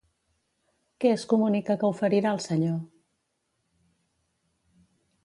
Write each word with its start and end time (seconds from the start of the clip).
Què 1.03 1.11
es 1.17 1.25
comunica 1.33 1.75
que 1.83 1.91
oferirà 1.95 2.31
el 2.37 2.41
Senyor? 2.47 2.79